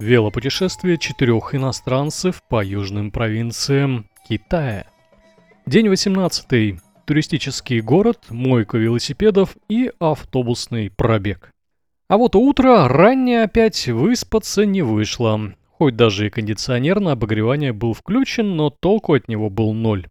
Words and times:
Велопутешествие 0.00 0.96
четырех 0.96 1.54
иностранцев 1.54 2.42
по 2.48 2.64
южным 2.64 3.10
провинциям 3.10 4.06
Китая. 4.26 4.86
День 5.66 5.90
18. 5.90 6.80
Туристический 7.04 7.82
город, 7.82 8.18
мойка 8.30 8.78
велосипедов 8.78 9.58
и 9.68 9.92
автобусный 9.98 10.90
пробег. 10.90 11.50
А 12.08 12.16
вот 12.16 12.34
утро 12.34 12.88
раннее 12.88 13.42
опять 13.42 13.88
выспаться 13.88 14.64
не 14.64 14.80
вышло. 14.80 15.52
Хоть 15.72 15.96
даже 15.96 16.28
и 16.28 16.30
кондиционер 16.30 16.98
на 17.00 17.12
обогревание 17.12 17.74
был 17.74 17.92
включен, 17.92 18.56
но 18.56 18.70
толку 18.70 19.12
от 19.12 19.28
него 19.28 19.50
был 19.50 19.74
ноль. 19.74 20.08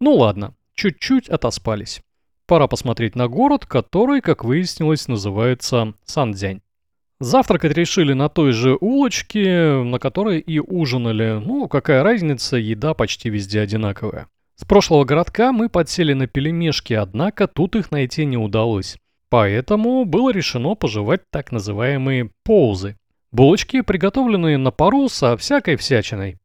Ну 0.00 0.16
ладно, 0.16 0.56
чуть-чуть 0.74 1.28
отоспались. 1.28 2.02
Пора 2.46 2.66
посмотреть 2.66 3.14
на 3.14 3.28
город, 3.28 3.64
который, 3.64 4.22
как 4.22 4.42
выяснилось, 4.44 5.06
называется 5.06 5.94
Сандзянь. 6.04 6.62
Завтракать 7.20 7.76
решили 7.76 8.14
на 8.14 8.30
той 8.30 8.52
же 8.52 8.78
улочке, 8.80 9.82
на 9.84 9.98
которой 9.98 10.40
и 10.40 10.58
ужинали. 10.58 11.38
Ну, 11.38 11.68
какая 11.68 12.02
разница, 12.02 12.56
еда 12.56 12.94
почти 12.94 13.28
везде 13.28 13.60
одинаковая. 13.60 14.26
С 14.56 14.64
прошлого 14.64 15.04
городка 15.04 15.52
мы 15.52 15.68
подсели 15.68 16.14
на 16.14 16.26
пельмешки, 16.26 16.94
однако 16.94 17.46
тут 17.46 17.76
их 17.76 17.90
найти 17.90 18.24
не 18.24 18.38
удалось. 18.38 18.96
Поэтому 19.28 20.06
было 20.06 20.30
решено 20.30 20.74
пожевать 20.74 21.20
так 21.30 21.52
называемые 21.52 22.30
поузы. 22.42 22.96
Булочки, 23.32 23.82
приготовленные 23.82 24.56
на 24.56 24.70
пару 24.70 25.10
со 25.10 25.36
всякой 25.36 25.76
всячиной. 25.76 26.38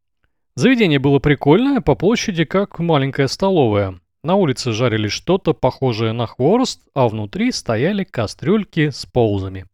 Заведение 0.55 0.99
было 0.99 1.19
прикольное, 1.19 1.79
по 1.79 1.95
площади 1.95 2.43
как 2.43 2.79
маленькая 2.79 3.27
столовая. 3.27 3.99
На 4.25 4.35
улице 4.35 4.73
жарили 4.73 5.07
что-то 5.07 5.53
похожее 5.53 6.11
на 6.11 6.27
хворост, 6.27 6.81
а 6.93 7.07
внутри 7.07 7.53
стояли 7.53 8.03
кастрюльки 8.03 8.89
с 8.89 9.05
поузами. 9.05 9.65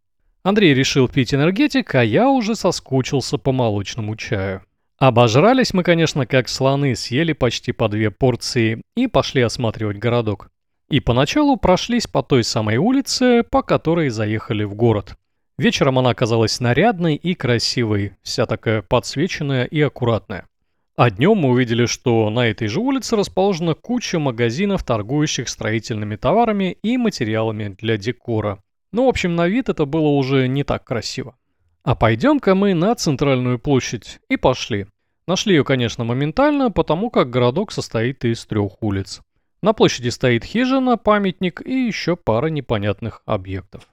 Андрей 0.43 0.73
решил 0.73 1.07
пить 1.07 1.33
энергетик, 1.33 1.93
а 1.93 2.03
я 2.03 2.27
уже 2.27 2.55
соскучился 2.55 3.37
по 3.37 3.51
молочному 3.51 4.15
чаю. 4.15 4.63
Обожрались 4.97 5.73
мы, 5.73 5.83
конечно, 5.83 6.25
как 6.25 6.49
слоны, 6.49 6.95
съели 6.95 7.33
почти 7.33 7.71
по 7.71 7.87
две 7.89 8.09
порции 8.09 8.81
и 8.95 9.07
пошли 9.07 9.41
осматривать 9.41 9.97
городок. 9.97 10.49
И 10.89 10.99
поначалу 10.99 11.57
прошлись 11.57 12.07
по 12.07 12.23
той 12.23 12.43
самой 12.43 12.77
улице, 12.77 13.43
по 13.43 13.61
которой 13.61 14.09
заехали 14.09 14.63
в 14.63 14.73
город. 14.73 15.15
Вечером 15.57 15.99
она 15.99 16.09
оказалась 16.09 16.59
нарядной 16.59 17.15
и 17.15 17.35
красивой, 17.35 18.13
вся 18.23 18.47
такая 18.47 18.81
подсвеченная 18.81 19.65
и 19.65 19.79
аккуратная. 19.79 20.47
А 20.95 21.09
днем 21.09 21.37
мы 21.37 21.49
увидели, 21.49 21.85
что 21.85 22.29
на 22.29 22.47
этой 22.47 22.67
же 22.67 22.79
улице 22.79 23.15
расположена 23.15 23.75
куча 23.75 24.19
магазинов, 24.19 24.83
торгующих 24.83 25.49
строительными 25.49 26.15
товарами 26.15 26.77
и 26.83 26.97
материалами 26.97 27.75
для 27.79 27.97
декора. 27.97 28.61
Ну, 28.93 29.05
в 29.05 29.09
общем, 29.09 29.35
на 29.35 29.47
вид 29.47 29.69
это 29.69 29.85
было 29.85 30.07
уже 30.07 30.47
не 30.47 30.63
так 30.63 30.83
красиво. 30.83 31.35
А 31.83 31.95
пойдем-ка 31.95 32.55
мы 32.55 32.73
на 32.73 32.93
центральную 32.95 33.57
площадь. 33.57 34.19
И 34.29 34.37
пошли. 34.37 34.87
Нашли 35.27 35.55
ее, 35.55 35.63
конечно, 35.63 36.03
моментально, 36.03 36.71
потому 36.71 37.09
как 37.09 37.29
городок 37.29 37.71
состоит 37.71 38.25
из 38.25 38.45
трех 38.45 38.81
улиц. 38.83 39.21
На 39.63 39.73
площади 39.73 40.09
стоит 40.09 40.43
хижина, 40.43 40.97
памятник 40.97 41.65
и 41.65 41.85
еще 41.85 42.15
пара 42.15 42.47
непонятных 42.47 43.21
объектов. 43.25 43.87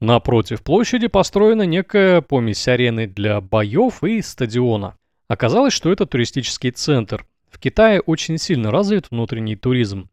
Напротив 0.00 0.62
площади 0.62 1.08
построена 1.08 1.62
некая 1.62 2.20
помесь 2.20 2.68
арены 2.68 3.08
для 3.08 3.40
боев 3.40 4.04
и 4.04 4.22
стадиона. 4.22 4.96
Оказалось, 5.26 5.72
что 5.72 5.90
это 5.90 6.06
туристический 6.06 6.70
центр. 6.70 7.26
В 7.50 7.58
Китае 7.58 8.00
очень 8.00 8.38
сильно 8.38 8.70
развит 8.70 9.10
внутренний 9.10 9.56
туризм. 9.56 10.08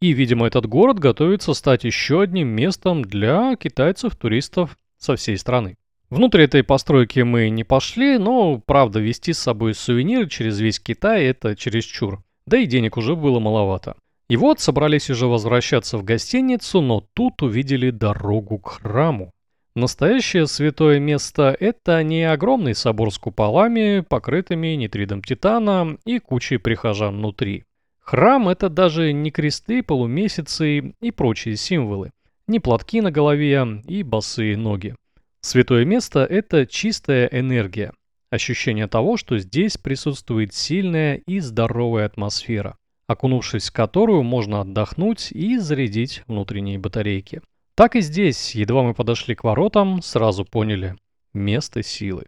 И, 0.00 0.12
видимо, 0.12 0.46
этот 0.46 0.66
город 0.66 1.00
готовится 1.00 1.54
стать 1.54 1.84
еще 1.84 2.22
одним 2.22 2.48
местом 2.48 3.02
для 3.02 3.56
китайцев-туристов 3.56 4.76
со 4.96 5.16
всей 5.16 5.36
страны. 5.36 5.76
Внутрь 6.10 6.42
этой 6.42 6.62
постройки 6.62 7.20
мы 7.20 7.50
не 7.50 7.64
пошли, 7.64 8.16
но, 8.16 8.58
правда, 8.64 9.00
вести 9.00 9.32
с 9.32 9.40
собой 9.40 9.74
сувениры 9.74 10.28
через 10.28 10.58
весь 10.60 10.80
Китай– 10.80 11.24
это 11.26 11.54
чересчур. 11.54 12.22
Да 12.46 12.56
и 12.56 12.66
денег 12.66 12.96
уже 12.96 13.14
было 13.14 13.40
маловато. 13.40 13.96
И 14.28 14.36
вот 14.36 14.60
собрались 14.60 15.10
уже 15.10 15.26
возвращаться 15.26 15.98
в 15.98 16.04
гостиницу, 16.04 16.80
но 16.80 17.04
тут 17.14 17.42
увидели 17.42 17.90
дорогу 17.90 18.58
к 18.58 18.80
храму. 18.80 19.32
Настоящее 19.74 20.46
святое 20.46 20.98
место– 20.98 21.54
это 21.60 22.02
не 22.02 22.24
огромный 22.24 22.74
собор 22.74 23.12
с 23.12 23.18
куполами, 23.18 24.00
покрытыми 24.00 24.68
нитридом 24.68 25.22
титана 25.22 25.98
и 26.04 26.18
кучей 26.18 26.56
прихожан 26.56 27.16
внутри. 27.18 27.64
Храм– 28.08 28.48
это 28.48 28.70
даже 28.70 29.12
не 29.12 29.30
кресты, 29.30 29.82
полумесяцы 29.82 30.94
и 30.98 31.10
прочие 31.10 31.56
символы, 31.56 32.10
не 32.46 32.58
платки 32.58 33.02
на 33.02 33.10
голове 33.10 33.82
и 33.86 34.02
босые 34.02 34.56
ноги. 34.56 34.94
Святое 35.42 35.84
место– 35.84 36.20
это 36.30 36.64
чистая 36.66 37.26
энергия, 37.26 37.92
ощущение 38.30 38.86
того, 38.86 39.18
что 39.18 39.36
здесь 39.36 39.76
присутствует 39.76 40.54
сильная 40.54 41.16
и 41.16 41.38
здоровая 41.40 42.06
атмосфера, 42.06 42.78
окунувшись 43.08 43.68
в 43.68 43.74
которую 43.74 44.22
можно 44.22 44.62
отдохнуть 44.62 45.30
и 45.30 45.58
зарядить 45.58 46.22
внутренние 46.26 46.78
батарейки. 46.78 47.42
Так 47.74 47.94
и 47.94 48.00
здесь, 48.00 48.54
едва 48.54 48.84
мы 48.84 48.94
подошли 48.94 49.34
к 49.34 49.44
воротам, 49.44 50.00
сразу 50.00 50.46
поняли– 50.46 50.96
место 51.34 51.82
силы. 51.82 52.24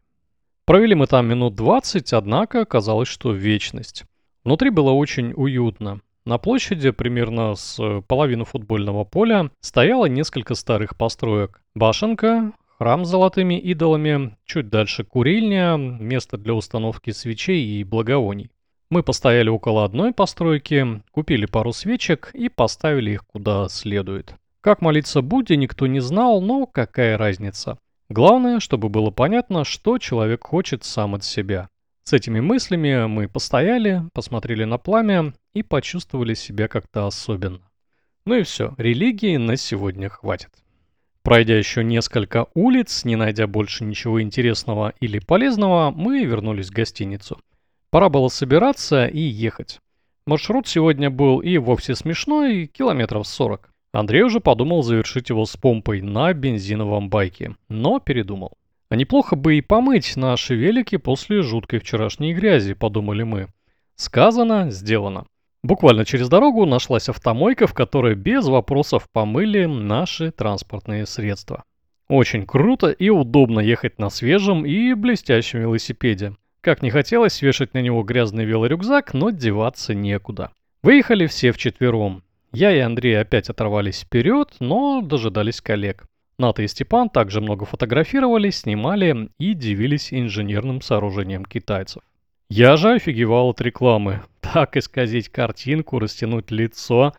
Провели 0.66 0.94
мы 0.94 1.06
там 1.06 1.26
минут 1.26 1.54
20, 1.54 2.12
однако 2.12 2.60
оказалось, 2.60 3.08
что 3.08 3.32
вечность. 3.32 4.04
Внутри 4.45 4.71
было 4.71 4.91
очень 4.91 5.33
уютно. 5.34 6.01
На 6.25 6.39
площади, 6.39 6.91
примерно 6.91 7.55
с 7.55 7.78
э, 7.78 8.03
половины 8.06 8.45
футбольного 8.45 9.05
поля, 9.05 9.51
стояло 9.61 10.06
несколько 10.06 10.55
старых 10.55 10.97
построек. 10.97 11.61
Башенка, 11.75 12.53
храм 12.78 13.05
с 13.05 13.09
золотыми 13.09 13.59
идолами, 13.59 14.37
чуть 14.45 14.69
дальше 14.69 15.05
курильня, 15.05 15.77
место 15.77 16.37
для 16.37 16.55
установки 16.55 17.11
свечей 17.11 17.65
и 17.65 17.84
благовоний. 17.84 18.51
Мы 18.91 19.03
постояли 19.03 19.49
около 19.49 19.84
одной 19.84 20.12
постройки, 20.12 21.03
купили 21.12 21.47
пару 21.47 21.72
свечек 21.72 22.31
и 22.34 22.49
поставили 22.49 23.12
их 23.12 23.27
куда 23.27 23.69
следует. 23.69 24.34
Как 24.61 24.83
молиться 24.83 25.22
Будде 25.22 25.57
никто 25.57 25.87
не 25.87 26.01
знал, 26.01 26.41
но 26.41 26.67
какая 26.67 27.17
разница. 27.17 27.78
Главное, 28.09 28.61
чтобы 28.61 28.89
было 28.89 29.11
понятно, 29.11 29.65
что 29.65 29.99
человек 29.99 30.45
хочет 30.45 30.84
сам 30.84 31.15
от 31.15 31.25
себя. 31.25 31.69
С 32.05 32.12
этими 32.12 32.41
мыслями 32.41 33.06
мы 33.06 33.28
постояли, 33.28 34.03
посмотрели 34.12 34.65
на 34.65 34.78
пламя 34.78 35.34
и 35.55 35.62
почувствовали 35.62 36.34
себя 36.34 36.69
как-то 36.69 37.06
особенно. 37.06 37.61
Ну 38.25 38.34
и 38.34 38.43
все, 38.43 38.75
религии 38.78 39.37
на 39.37 39.56
сегодня 39.56 40.09
хватит. 40.09 40.50
Пройдя 41.22 41.56
еще 41.56 41.84
несколько 41.84 42.47
улиц, 42.55 43.05
не 43.05 43.16
найдя 43.16 43.47
больше 43.47 43.84
ничего 43.84 44.22
интересного 44.22 44.94
или 45.00 45.19
полезного, 45.19 45.91
мы 45.91 46.25
вернулись 46.25 46.69
в 46.69 46.72
гостиницу. 46.72 47.39
Пора 47.91 48.09
было 48.09 48.28
собираться 48.28 49.06
и 49.06 49.21
ехать. 49.21 49.81
Маршрут 50.27 50.66
сегодня 50.69 51.10
был 51.10 51.41
и 51.41 51.59
вовсе 51.59 51.94
смешной, 51.94 52.66
километров 52.66 53.27
40. 53.27 53.71
Андрей 53.93 54.22
уже 54.22 54.41
подумал 54.41 54.83
завершить 54.83 55.28
его 55.28 55.44
с 55.44 55.56
помпой 55.56 56.00
на 56.00 56.33
бензиновом 56.33 57.10
байке, 57.10 57.56
но 57.69 57.99
передумал. 57.99 58.56
А 58.91 58.97
неплохо 58.97 59.37
бы 59.37 59.56
и 59.56 59.61
помыть 59.61 60.17
наши 60.17 60.56
велики 60.56 60.97
после 60.97 61.43
жуткой 61.43 61.78
вчерашней 61.78 62.34
грязи, 62.34 62.75
подумали 62.75 63.23
мы. 63.23 63.47
Сказано, 63.95 64.71
сделано. 64.71 65.27
Буквально 65.62 66.05
через 66.05 66.28
дорогу 66.28 66.67
нашлась 66.67 67.09
автомойка, 67.09 67.67
в 67.69 67.75
которой 67.75 68.17
без 68.17 68.47
вопросов 68.47 69.09
помыли 69.12 69.67
наши 69.67 70.33
транспортные 70.33 71.06
средства. 71.06 71.62
Очень 72.09 72.47
круто 72.47 72.91
и 72.91 73.11
удобно 73.11 73.61
ехать 73.61 74.01
на 74.01 74.11
свежем 74.11 74.67
и 74.67 74.95
блестящем 74.95 75.61
велосипеде. 75.61 76.34
Как 76.61 76.83
не 76.83 76.91
хотелось 76.91 77.41
вешать 77.41 77.75
на 77.75 77.81
него 77.83 78.03
грязный 78.03 78.45
велорюкзак, 78.45 79.15
но 79.15 79.31
деваться 79.31 79.95
некуда. 79.95 80.51
Выехали 80.83 81.27
все 81.27 81.53
вчетвером. 81.53 82.25
Я 82.53 82.75
и 82.75 82.81
Андрей 82.81 83.21
опять 83.21 83.49
оторвались 83.49 84.01
вперед, 84.01 84.57
но 84.59 85.01
дожидались 85.01 85.61
коллег. 85.61 86.09
Ната 86.41 86.62
и 86.62 86.69
Степан 86.69 87.11
также 87.11 87.41
много 87.41 87.67
фотографировали, 87.67 88.51
снимали 88.51 89.28
и 89.39 89.53
дивились 89.53 90.12
инженерным 90.12 90.81
сооружением 90.81 91.45
китайцев. 91.45 92.03
Я 92.48 92.77
же 92.77 92.95
офигевал 92.95 93.51
от 93.51 93.60
рекламы. 93.60 94.22
Так 94.41 94.77
исказить 94.77 95.28
картинку, 95.28 96.01
растянуть 96.01 96.51
лицо 96.51 97.13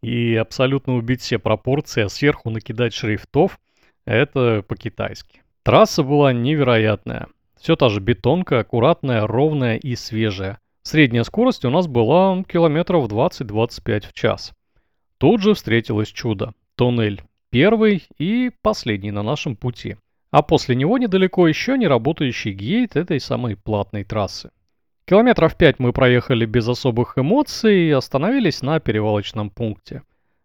и 0.00 0.36
абсолютно 0.36 0.94
убить 0.94 1.20
все 1.20 1.38
пропорции, 1.38 2.04
а 2.04 2.08
сверху 2.08 2.48
накидать 2.50 2.94
шрифтов– 2.94 3.58
это 4.06 4.64
по-китайски. 4.66 5.42
Трасса 5.64 6.02
была 6.02 6.32
невероятная. 6.32 7.26
Все 7.60 7.76
та 7.76 7.90
же 7.90 8.00
бетонка, 8.00 8.60
аккуратная, 8.60 9.26
ровная 9.26 9.76
и 9.76 9.96
свежая. 9.96 10.60
Средняя 10.82 11.24
скорость 11.24 11.64
у 11.64 11.70
нас 11.70 11.88
была 11.88 12.42
километров 12.44 13.10
20-25 13.10 14.06
в 14.06 14.12
час. 14.14 14.52
Тут 15.18 15.42
же 15.42 15.52
встретилось 15.52 16.08
чудо. 16.08 16.54
Туннель 16.76 17.22
первый 17.50 18.06
и 18.18 18.50
последний 18.62 19.10
на 19.10 19.22
нашем 19.22 19.56
пути. 19.56 19.96
А 20.30 20.42
после 20.42 20.76
него 20.76 20.98
недалеко 20.98 21.48
еще 21.48 21.78
не 21.78 21.86
работающий 21.86 22.52
гейт 22.52 22.96
этой 22.96 23.20
самой 23.20 23.56
платной 23.56 24.04
трассы. 24.04 24.50
Километров 25.06 25.56
пять 25.56 25.78
мы 25.78 25.92
проехали 25.94 26.44
без 26.44 26.68
особых 26.68 27.16
эмоций 27.16 27.88
и 27.88 27.90
остановились 27.90 28.60
на 28.60 28.78
перевалочном 28.78 29.48
пункте. 29.48 30.02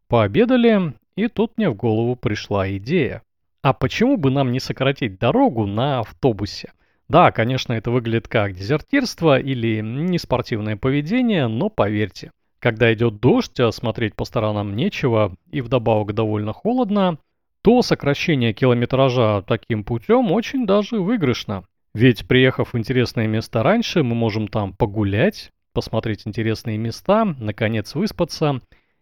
Пообедали, 0.08 0.94
и 1.16 1.28
тут 1.28 1.58
мне 1.58 1.70
в 1.70 1.76
голову 1.76 2.16
пришла 2.16 2.70
идея. 2.78 3.24
А 3.62 3.74
почему 3.74 4.16
бы 4.16 4.32
нам 4.32 4.52
не 4.52 4.62
сократить 4.62 5.20
дорогу 5.20 5.66
на 5.66 6.00
автобусе? 6.00 6.72
Да, 7.10 7.32
конечно, 7.32 7.74
это 7.74 7.92
выглядит 7.92 8.28
как 8.28 8.54
дезертирство 8.54 9.38
или 9.38 9.82
неспортивное 9.82 10.78
поведение, 10.78 11.48
но 11.48 11.70
поверьте, 11.70 12.32
когда 12.64 12.94
идет 12.94 13.20
дождь, 13.20 13.60
а 13.60 13.74
смотреть 13.74 14.16
по 14.16 14.24
сторонам 14.24 14.74
нечего 14.74 15.36
и 15.52 15.60
вдобавок 15.60 16.14
довольно 16.14 16.54
холодно, 16.54 17.18
то 17.62 17.82
сокращение 17.82 18.54
километража 18.54 19.44
таким 19.46 19.84
путем 19.84 20.32
очень 20.32 20.66
даже 20.66 21.02
выигрышно. 21.02 21.66
Ведь 21.94 22.26
приехав 22.26 22.72
в 22.72 22.78
интересные 22.78 23.28
места 23.28 23.64
раньше, 23.64 24.02
мы 24.02 24.16
можем 24.16 24.48
там 24.48 24.72
погулять, 24.72 25.50
посмотреть 25.74 26.26
интересные 26.26 26.78
места, 26.78 27.26
наконец 27.26 27.96
выспаться 27.96 28.62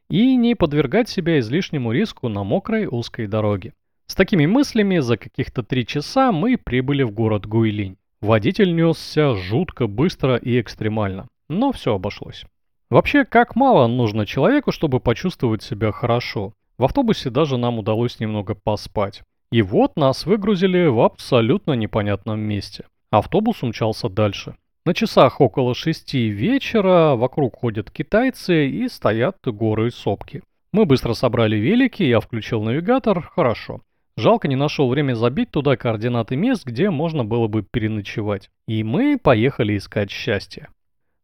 и 0.10 0.36
не 0.36 0.56
подвергать 0.56 1.08
себя 1.08 1.38
излишнему 1.38 1.92
риску 1.92 2.30
на 2.30 2.44
мокрой 2.44 2.88
узкой 2.88 3.28
дороге. 3.28 3.74
С 4.08 4.16
такими 4.16 4.48
мыслями 4.48 4.98
за 4.98 5.18
каких-то 5.18 5.62
три 5.62 5.86
часа 5.86 6.31
мы 6.31 6.58
прибыли 6.58 7.04
в 7.04 7.12
город 7.12 7.46
Гуйлинь. 7.46 7.98
Водитель 8.22 8.74
несся 8.75 9.36
жутко 9.36 9.86
быстро 9.86 10.38
и 10.38 10.60
экстремально, 10.60 11.28
но 11.48 11.72
все 11.72 11.94
обошлось. 11.94 12.44
Вообще, 12.91 13.23
как 13.23 13.55
мало 13.55 13.88
нужно 13.88 14.25
человеку, 14.25 14.73
чтобы 14.73 14.99
почувствовать 14.99 15.63
себя 15.63 15.93
хорошо. 15.93 16.51
В 16.77 16.83
автобусе 16.83 17.29
даже 17.29 17.55
нам 17.55 17.79
удалось 17.79 18.19
немного 18.19 18.53
поспать. 18.53 19.21
И 19.49 19.61
вот 19.61 19.95
нас 19.95 20.25
выгрузили 20.25 20.88
в 20.88 20.99
абсолютно 20.99 21.71
непонятном 21.71 22.41
месте. 22.41 22.83
Автобус 23.09 23.63
умчался 23.63 24.09
дальше. 24.09 24.55
На 24.85 24.93
часах 24.93 25.39
около 25.39 25.73
шести 25.73 26.27
вечера 26.27 27.15
вокруг 27.15 27.59
ходят 27.59 27.89
китайцы 27.89 28.67
и 28.67 28.89
стоят 28.89 29.38
горы 29.45 29.88
и 29.88 29.91
сопки. 29.91 30.43
Мы 30.73 30.85
быстро 30.85 31.13
собрали 31.13 31.55
велики, 31.55 32.03
я 32.03 32.19
включил 32.19 32.61
навигатор, 32.61 33.21
хорошо. 33.21 33.79
Жалко 34.17 34.49
не 34.49 34.57
нашел 34.57 34.89
время 34.89 35.13
забить 35.13 35.51
туда 35.51 35.77
координаты 35.77 36.35
мест, 36.35 36.65
где 36.65 36.89
можно 36.89 37.23
было 37.23 37.47
бы 37.47 37.63
переночевать. 37.63 38.49
И 38.67 38.83
мы 38.83 39.17
поехали 39.17 39.77
искать 39.77 40.11
счастье. 40.11 40.67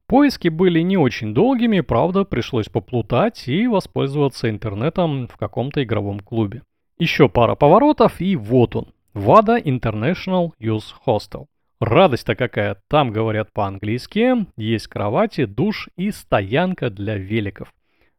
Поиски 0.07 0.47
были 0.47 0.79
не 0.79 0.95
очень 0.95 1.33
долгими, 1.33 1.81
правда, 1.81 2.23
пришлось 2.23 2.69
поплутать 2.69 3.47
и 3.47 3.67
воспользоваться 3.67 4.49
интернетом 4.49 5.27
в 5.27 5.35
каком-то 5.35 5.83
игровом 5.83 6.21
клубе. 6.21 6.63
Еще 6.97 7.27
пара 7.27 7.55
поворотов, 7.55 8.21
и 8.21 8.37
вот 8.37 8.75
он. 8.77 8.93
Вада 9.13 9.57
International 9.57 10.51
Youth 10.61 10.93
Hostel. 11.05 11.47
Радость-то 11.81 12.35
какая, 12.35 12.81
там 12.87 13.11
говорят 13.11 13.51
по-английски, 13.51 14.47
есть 14.55 14.87
кровати, 14.87 15.45
душ 15.45 15.89
и 15.97 16.11
стоянка 16.11 16.89
для 16.89 17.17
великов. 17.17 17.73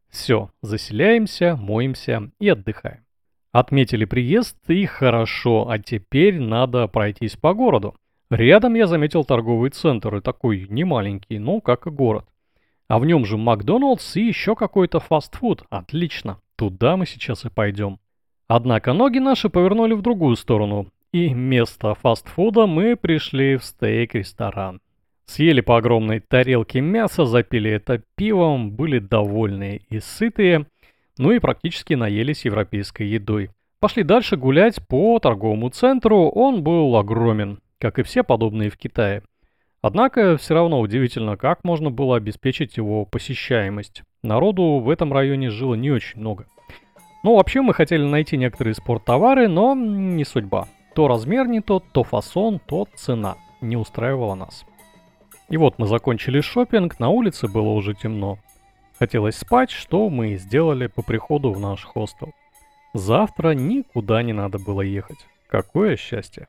Все, 0.09 0.51
заселяемся, 0.61 1.55
моемся 1.55 2.31
и 2.39 2.49
отдыхаем. 2.49 3.03
Отметили 3.51 4.05
приезд 4.05 4.57
и 4.69 4.85
хорошо, 4.85 5.67
а 5.69 5.79
теперь 5.79 6.39
надо 6.39 6.87
пройтись 6.87 7.35
по 7.35 7.53
городу. 7.53 7.95
Рядом 8.31 8.75
я 8.75 8.85
заметил 8.85 9.25
торговый 9.25 9.71
центр, 9.71 10.17
и 10.17 10.21
такой 10.21 10.67
не 10.69 10.83
маленький, 10.83 11.39
но 11.39 11.61
как 11.61 11.87
и 11.87 11.89
город. 11.89 12.25
А 12.87 12.99
в 12.99 13.05
нем 13.05 13.25
же 13.25 13.37
Макдоналдс 13.37 14.17
и 14.17 14.21
еще 14.21 14.55
какой-то 14.55 14.99
фастфуд. 14.99 15.63
Отлично, 15.71 16.39
туда 16.55 16.95
мы 16.95 17.07
сейчас 17.07 17.45
и 17.45 17.49
пойдем. 17.49 17.99
Однако 18.47 18.93
ноги 18.93 19.17
наши 19.17 19.49
повернули 19.49 19.93
в 19.93 20.03
другую 20.03 20.35
сторону, 20.35 20.87
и 21.11 21.29
вместо 21.29 21.95
фастфуда 21.95 22.67
мы 22.67 22.95
пришли 22.95 23.57
в 23.57 23.63
стейк-ресторан. 23.63 24.79
Съели 25.25 25.61
по 25.61 25.77
огромной 25.77 26.19
тарелке 26.19 26.81
мяса, 26.81 27.25
запили 27.25 27.71
это 27.71 28.03
пивом, 28.15 28.71
были 28.71 28.99
довольные 28.99 29.81
и 29.89 29.99
сытые, 29.99 30.67
ну 31.17 31.31
и 31.31 31.39
практически 31.39 31.95
наелись 31.95 32.45
европейской 32.45 33.03
едой. 33.03 33.49
Пошли 33.79 34.03
дальше 34.03 34.37
гулять 34.37 34.87
по 34.87 35.17
торговому 35.19 35.69
центру, 35.69 36.29
он 36.29 36.63
был 36.63 36.95
огромен 36.95 37.59
как 37.79 37.99
и 37.99 38.03
все 38.03 38.23
подобные 38.23 38.69
в 38.69 38.77
Китае. 38.77 39.23
Однако 39.81 40.37
все 40.37 40.53
равно 40.53 40.79
удивительно, 40.81 41.37
как 41.37 41.63
можно 41.63 41.89
было 41.89 42.17
обеспечить 42.17 42.77
его 42.77 43.05
посещаемость. 43.05 44.03
Народу 44.23 44.79
в 44.79 44.89
этом 44.89 45.13
районе 45.13 45.49
жило 45.49 45.75
не 45.75 45.89
очень 45.89 46.19
много. 46.19 46.45
Ну, 47.23 47.35
вообще 47.35 47.61
мы 47.61 47.73
хотели 47.73 48.03
найти 48.03 48.37
некоторые 48.37 48.73
спорттовары, 48.73 49.47
но 49.47 49.75
не 49.75 50.25
судьба. 50.25 50.67
То 50.95 51.07
размер 51.07 51.47
не 51.47 51.61
тот, 51.61 51.85
то 51.91 52.03
фасон, 52.03 52.59
то 52.59 52.87
цена. 52.95 53.37
Не 53.61 53.77
устраивала 53.77 54.35
нас. 54.35 54.65
И 55.49 55.57
вот 55.57 55.79
мы 55.79 55.87
закончили 55.87 56.41
шопинг, 56.41 56.99
на 56.99 57.09
улице 57.09 57.47
было 57.47 57.69
уже 57.69 57.93
темно. 57.93 58.37
Хотелось 58.99 59.37
спать, 59.37 59.71
что 59.71 60.09
мы 60.09 60.33
и 60.33 60.37
сделали 60.37 60.87
по 60.87 61.01
приходу 61.01 61.51
в 61.51 61.59
наш 61.59 61.83
хостел. 61.83 62.33
Завтра 62.93 63.51
никуда 63.51 64.21
не 64.23 64.33
надо 64.33 64.59
было 64.59 64.81
ехать. 64.81 65.17
Какое 65.47 65.95
счастье! 65.95 66.47